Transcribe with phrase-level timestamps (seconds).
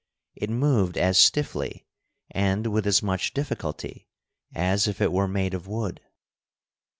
[0.33, 1.85] It moved as stiffly,
[2.31, 4.07] and with as much difficulty,
[4.51, 6.01] as if it were made of wood.